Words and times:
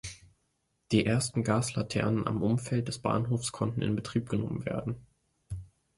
Die 0.91 1.05
ersten 1.05 1.43
Gaslaternen 1.43 2.25
am 2.25 2.41
Umfeld 2.41 2.87
des 2.87 2.97
Bahnhofs 3.03 3.51
konnten 3.51 3.83
in 3.83 3.95
Betrieb 3.95 4.29
genommen 4.31 4.65
werden. 4.65 4.95